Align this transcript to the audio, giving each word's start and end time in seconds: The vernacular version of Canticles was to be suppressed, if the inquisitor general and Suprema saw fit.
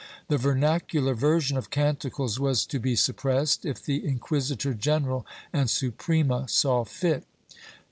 The 0.29 0.39
vernacular 0.39 1.13
version 1.13 1.57
of 1.57 1.69
Canticles 1.69 2.39
was 2.39 2.65
to 2.65 2.79
be 2.79 2.95
suppressed, 2.95 3.65
if 3.67 3.83
the 3.85 4.03
inquisitor 4.03 4.73
general 4.73 5.27
and 5.53 5.69
Suprema 5.69 6.47
saw 6.49 6.83
fit. 6.85 7.23